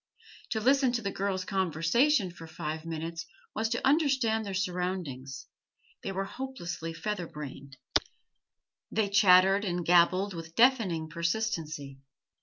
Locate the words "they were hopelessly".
6.01-6.91